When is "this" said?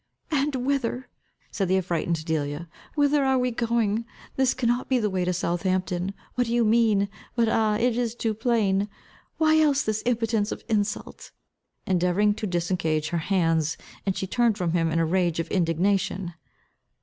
4.35-4.55, 9.83-10.01